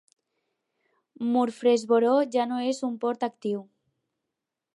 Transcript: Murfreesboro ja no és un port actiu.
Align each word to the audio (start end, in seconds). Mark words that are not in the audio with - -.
Murfreesboro 1.35 2.15
ja 2.37 2.47
no 2.53 2.59
és 2.73 2.83
un 2.89 2.97
port 3.05 3.31
actiu. 3.33 3.63